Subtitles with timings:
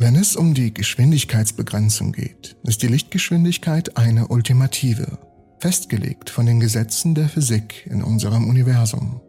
[0.00, 5.18] Wenn es um die Geschwindigkeitsbegrenzung geht, ist die Lichtgeschwindigkeit eine Ultimative,
[5.58, 9.20] festgelegt von den Gesetzen der Physik in unserem Universum.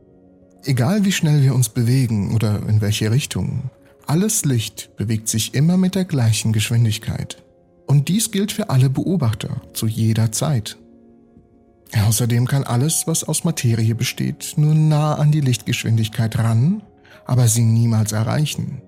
[0.63, 3.71] Egal wie schnell wir uns bewegen oder in welche Richtung,
[4.05, 7.41] alles Licht bewegt sich immer mit der gleichen Geschwindigkeit.
[7.88, 10.77] Und dies gilt für alle Beobachter zu jeder Zeit.
[12.07, 16.83] Außerdem kann alles, was aus Materie besteht, nur nah an die Lichtgeschwindigkeit ran,
[17.25, 18.83] aber sie niemals erreichen.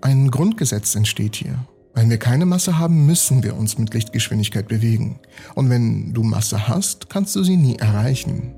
[0.00, 1.58] Ein Grundgesetz entsteht hier.
[1.94, 5.18] Wenn wir keine Masse haben, müssen wir uns mit Lichtgeschwindigkeit bewegen.
[5.54, 8.54] Und wenn du Masse hast, kannst du sie nie erreichen.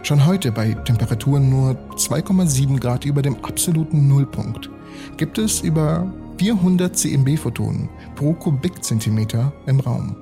[0.02, 4.70] Schon heute bei Temperaturen nur 2,7 Grad über dem absoluten Nullpunkt
[5.18, 10.16] gibt es über 400 CMB-Photonen pro Kubikzentimeter im Raum.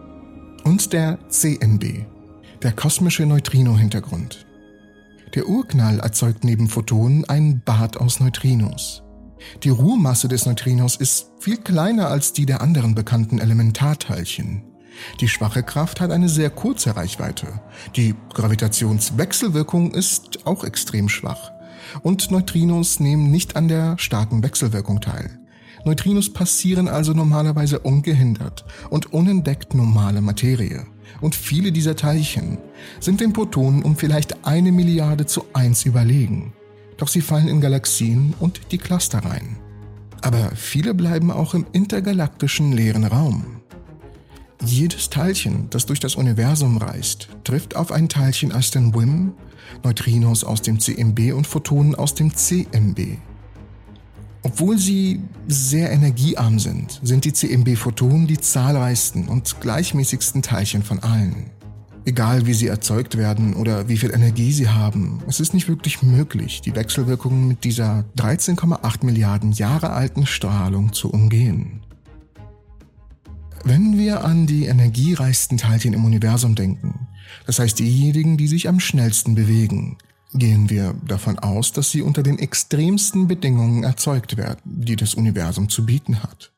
[0.65, 2.05] Und der CNB,
[2.65, 4.45] der kosmische Neutrino-Hintergrund.
[5.37, 9.05] Der Urknall erzeugt neben Photonen ein Bad aus Neutrinos.
[9.63, 14.63] Die Ruhmasse des Neutrinos ist viel kleiner als die der anderen bekannten Elementarteilchen.
[15.21, 17.61] Die schwache Kraft hat eine sehr kurze Reichweite.
[17.97, 21.53] Die Gravitationswechselwirkung ist auch extrem schwach.
[22.03, 25.39] Und Neutrinos nehmen nicht an der starken Wechselwirkung teil.
[25.85, 30.87] Neutrinos passieren also normalerweise ungehindert und unentdeckt normale Materie.
[31.21, 32.59] Und viele dieser Teilchen
[32.99, 36.53] sind den Protonen um vielleicht eine Milliarde zu eins überlegen
[36.97, 39.57] doch sie fallen in Galaxien und die Cluster rein.
[40.23, 43.61] Aber viele bleiben auch im intergalaktischen leeren Raum.
[44.65, 49.34] Jedes Teilchen, das durch das Universum reist, trifft auf ein Teilchen aus dem WIM,
[49.84, 53.19] Neutrinos aus dem CMB und Photonen aus dem CMB.
[54.43, 61.51] Obwohl sie sehr energiearm sind, sind die CMB-Photonen die zahlreichsten und gleichmäßigsten Teilchen von allen.
[62.06, 66.03] Egal wie sie erzeugt werden oder wie viel Energie sie haben, es ist nicht wirklich
[66.03, 71.81] möglich, die Wechselwirkungen mit dieser 13,8 Milliarden Jahre alten Strahlung zu umgehen.
[73.65, 77.09] Wenn wir an die energiereichsten Teilchen im Universum denken,
[77.45, 79.98] das heißt diejenigen, die sich am schnellsten bewegen,
[80.33, 85.69] gehen wir davon aus, dass sie unter den extremsten Bedingungen erzeugt werden, die das Universum
[85.69, 86.53] zu bieten hat.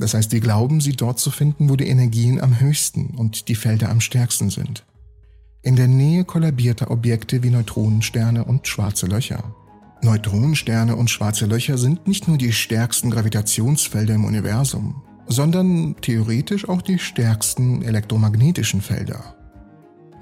[0.00, 3.54] Das heißt, wir glauben, sie dort zu finden, wo die Energien am höchsten und die
[3.54, 4.86] Felder am stärksten sind.
[5.60, 9.54] In der Nähe kollabierter Objekte wie Neutronensterne und schwarze Löcher.
[10.02, 16.80] Neutronensterne und schwarze Löcher sind nicht nur die stärksten Gravitationsfelder im Universum, sondern theoretisch auch
[16.80, 19.36] die stärksten elektromagnetischen Felder.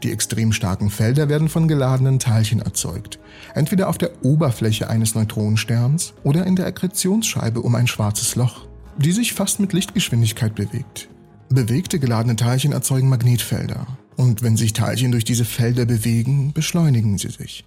[0.03, 3.21] Die extrem starken Felder werden von geladenen Teilchen erzeugt,
[3.55, 8.68] entweder auf der Oberfläche eines Neutronensterns oder in der Akkretionsscheibe um ein schwarzes Loch
[8.99, 11.09] die sich fast mit Lichtgeschwindigkeit bewegt.
[11.49, 13.87] Bewegte geladene Teilchen erzeugen Magnetfelder.
[14.17, 17.65] Und wenn sich Teilchen durch diese Felder bewegen, beschleunigen sie sich.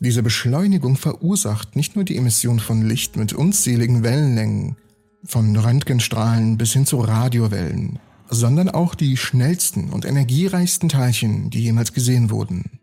[0.00, 4.76] Diese Beschleunigung verursacht nicht nur die Emission von Licht mit unzähligen Wellenlängen,
[5.24, 11.92] von Röntgenstrahlen bis hin zu Radiowellen, sondern auch die schnellsten und energiereichsten Teilchen, die jemals
[11.92, 12.80] gesehen wurden.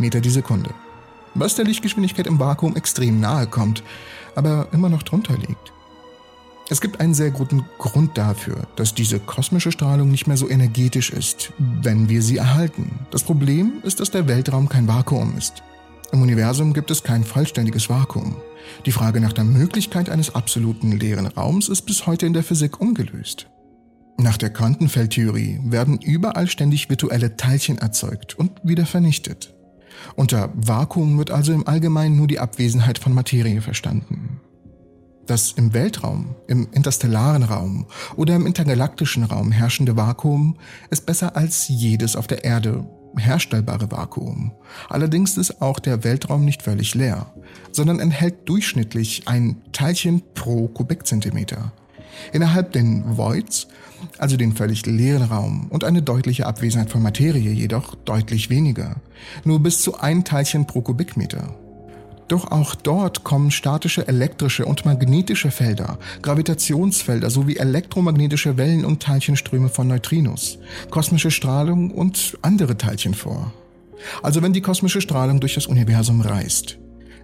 [0.00, 0.70] Meter die Sekunde,
[1.34, 3.82] was der Lichtgeschwindigkeit im Vakuum extrem nahe kommt,
[4.34, 5.72] aber immer noch drunter liegt.
[6.70, 11.10] Es gibt einen sehr guten Grund dafür, dass diese kosmische Strahlung nicht mehr so energetisch
[11.10, 13.00] ist, wenn wir sie erhalten.
[13.10, 15.64] Das Problem ist, dass der Weltraum kein Vakuum ist.
[16.12, 18.36] Im Universum gibt es kein vollständiges Vakuum.
[18.86, 22.80] Die Frage nach der Möglichkeit eines absoluten leeren Raums ist bis heute in der Physik
[22.80, 23.48] ungelöst.
[24.16, 29.54] Nach der Quantenfeldtheorie werden überall ständig virtuelle Teilchen erzeugt und wieder vernichtet.
[30.16, 34.40] Unter Vakuum wird also im Allgemeinen nur die Abwesenheit von Materie verstanden.
[35.26, 37.86] Das im Weltraum, im interstellaren Raum
[38.16, 40.56] oder im intergalaktischen Raum herrschende Vakuum
[40.90, 42.84] ist besser als jedes auf der Erde
[43.16, 44.52] herstellbare Vakuum.
[44.88, 47.32] Allerdings ist auch der Weltraum nicht völlig leer,
[47.72, 51.72] sondern enthält durchschnittlich ein Teilchen pro Kubikzentimeter.
[52.32, 53.68] Innerhalb den Voids,
[54.18, 58.96] also den völlig leeren Raum und eine deutliche Abwesenheit von Materie jedoch deutlich weniger,
[59.44, 61.54] nur bis zu ein Teilchen pro Kubikmeter.
[62.28, 69.68] Doch auch dort kommen statische elektrische und magnetische Felder, Gravitationsfelder sowie elektromagnetische Wellen und Teilchenströme
[69.68, 70.58] von Neutrinos,
[70.90, 73.52] kosmische Strahlung und andere Teilchen vor.
[74.22, 76.78] Also wenn die kosmische Strahlung durch das Universum reist,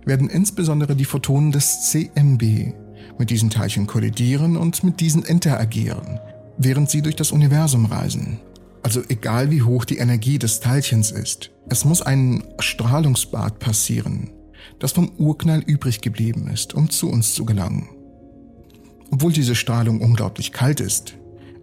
[0.04, 2.74] werden insbesondere die Photonen des CMB
[3.18, 6.20] mit diesen Teilchen kollidieren und mit diesen interagieren,
[6.58, 8.40] während sie durch das Universum reisen.
[8.82, 14.30] Also egal wie hoch die Energie des Teilchens ist, es muss ein Strahlungsbad passieren,
[14.78, 17.88] das vom Urknall übrig geblieben ist, um zu uns zu gelangen.
[19.10, 21.16] Obwohl diese Strahlung unglaublich kalt ist,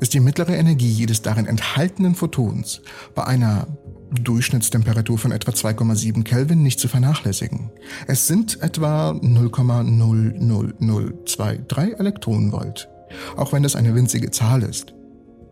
[0.03, 2.81] ist die mittlere Energie jedes darin enthaltenen Photons
[3.15, 3.67] bei einer
[4.11, 7.71] Durchschnittstemperatur von etwa 2,7 Kelvin nicht zu vernachlässigen.
[8.05, 12.89] Es sind etwa 0,00023 Elektronenvolt.
[13.37, 14.93] Auch wenn das eine winzige Zahl ist,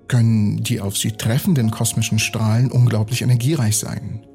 [0.10, 4.26] können die auf sie treffenden kosmischen Strahlen unglaublich energiereich sein.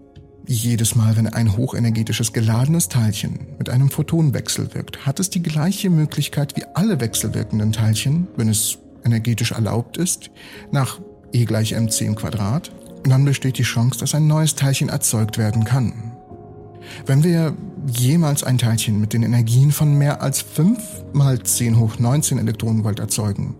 [0.46, 5.90] Jedes Mal, wenn ein hochenergetisches geladenes Teilchen mit einem Photon wechselwirkt, hat es die gleiche
[5.90, 10.30] Möglichkeit wie alle wechselwirkenden Teilchen, wenn es energetisch erlaubt ist,
[10.70, 11.00] nach
[11.32, 12.72] E gleich mc im Quadrat,
[13.04, 16.12] dann besteht die Chance, dass ein neues Teilchen erzeugt werden kann.
[17.04, 20.78] Wenn wir jemals ein Teilchen mit den Energien von mehr als 5
[21.12, 23.56] mal 10 hoch 19 Elektronenvolt erzeugen,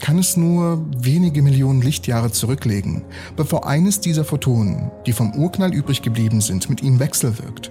[0.00, 3.04] kann es nur wenige Millionen Lichtjahre zurücklegen,
[3.36, 7.70] bevor eines dieser Photonen, die vom Urknall übrig geblieben sind, mit ihm wechselwirkt.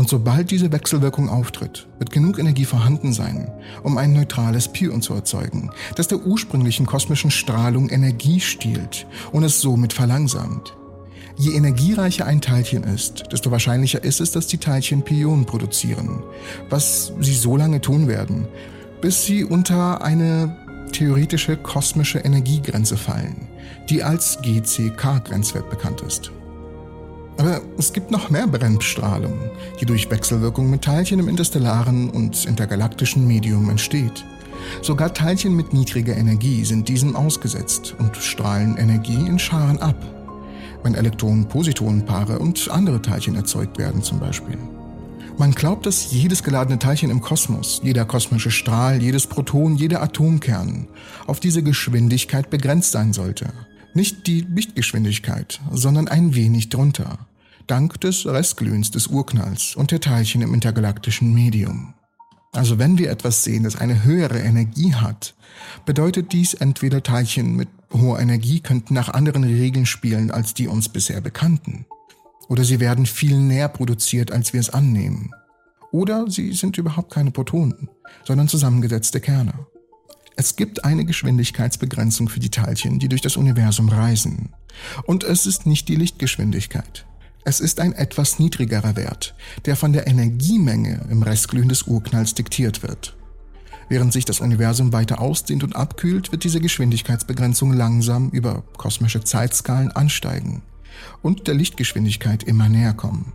[0.00, 3.52] Und sobald diese Wechselwirkung auftritt, wird genug Energie vorhanden sein,
[3.82, 9.60] um ein neutrales Pion zu erzeugen, das der ursprünglichen kosmischen Strahlung Energie stiehlt und es
[9.60, 10.74] somit verlangsamt.
[11.36, 16.22] Je energiereicher ein Teilchen ist, desto wahrscheinlicher ist es, dass die Teilchen Pionen produzieren,
[16.70, 18.48] was sie so lange tun werden,
[19.02, 20.56] bis sie unter eine
[20.92, 23.48] theoretische kosmische Energiegrenze fallen,
[23.90, 26.32] die als GCK-Grenzwert bekannt ist.
[27.40, 29.32] Aber es gibt noch mehr Bremsstrahlung,
[29.80, 34.26] die durch Wechselwirkung mit Teilchen im interstellaren und intergalaktischen Medium entsteht.
[34.82, 39.96] Sogar Teilchen mit niedriger Energie sind diesem ausgesetzt und strahlen Energie in Scharen ab,
[40.82, 44.58] wenn Elektronen-Positonen-Paare und andere Teilchen erzeugt werden zum Beispiel.
[45.38, 50.88] Man glaubt, dass jedes geladene Teilchen im Kosmos, jeder kosmische Strahl, jedes Proton, jeder Atomkern
[51.26, 53.46] auf diese Geschwindigkeit begrenzt sein sollte.
[53.94, 57.18] Nicht die Lichtgeschwindigkeit, sondern ein wenig drunter,
[57.70, 61.94] dank des Restglühens des Urknalls und der Teilchen im intergalaktischen Medium.
[62.52, 65.34] Also wenn wir etwas sehen, das eine höhere Energie hat,
[65.86, 70.88] bedeutet dies entweder Teilchen mit hoher Energie könnten nach anderen Regeln spielen als die uns
[70.88, 71.86] bisher bekannten.
[72.48, 75.30] Oder sie werden viel näher produziert, als wir es annehmen.
[75.92, 77.88] Oder sie sind überhaupt keine Protonen,
[78.24, 79.54] sondern zusammengesetzte Kerne.
[80.34, 84.54] Es gibt eine Geschwindigkeitsbegrenzung für die Teilchen, die durch das Universum reisen.
[85.04, 87.06] Und es ist nicht die Lichtgeschwindigkeit.
[87.44, 92.82] Es ist ein etwas niedrigerer Wert, der von der Energiemenge im Restglühen des Urknalls diktiert
[92.82, 93.16] wird.
[93.88, 99.90] Während sich das Universum weiter ausdehnt und abkühlt, wird diese Geschwindigkeitsbegrenzung langsam über kosmische Zeitskalen
[99.90, 100.62] ansteigen
[101.22, 103.32] und der Lichtgeschwindigkeit immer näher kommen.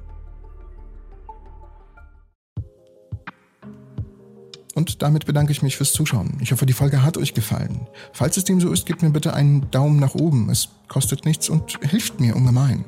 [4.76, 6.38] Und damit bedanke ich mich fürs Zuschauen.
[6.42, 7.88] Ich hoffe, die Folge hat euch gefallen.
[8.14, 10.50] Falls es dem so ist, gebt mir bitte einen Daumen nach oben.
[10.50, 12.84] Es kostet nichts und hilft mir ungemein.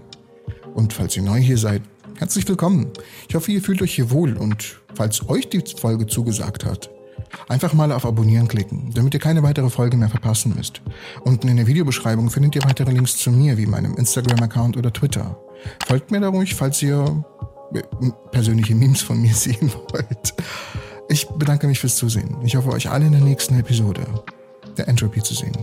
[0.77, 1.81] Und falls ihr neu hier seid,
[2.17, 2.91] herzlich willkommen.
[3.27, 6.91] Ich hoffe, ihr fühlt euch hier wohl und falls euch die Folge zugesagt hat,
[7.49, 10.81] Einfach mal auf Abonnieren klicken, damit ihr keine weitere Folge mehr verpassen müsst.
[11.25, 15.37] Unten in der Videobeschreibung findet ihr weitere Links zu mir, wie meinem Instagram-Account oder Twitter.
[15.85, 17.25] Folgt mir da ruhig, falls ihr
[17.73, 17.81] äh,
[18.31, 20.35] persönliche Memes von mir sehen wollt.
[21.09, 22.37] Ich bedanke mich fürs Zusehen.
[22.43, 24.05] Ich hoffe, euch alle in der nächsten Episode
[24.77, 25.57] der Entropy zu sehen.